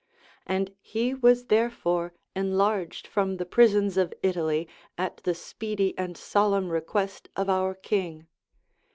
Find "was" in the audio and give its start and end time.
1.13-1.45